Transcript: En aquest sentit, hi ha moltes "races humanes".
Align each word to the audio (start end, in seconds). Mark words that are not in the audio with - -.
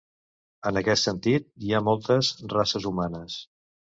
En 0.69 0.79
aquest 0.79 1.07
sentit, 1.09 1.45
hi 1.67 1.75
ha 1.79 1.83
moltes 1.89 2.31
"races 2.57 2.89
humanes". 2.93 3.39